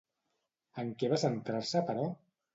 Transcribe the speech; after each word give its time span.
En 0.85 0.89
què 1.03 1.11
va 1.13 1.21
centrar-se, 1.25 1.85
però? 1.93 2.09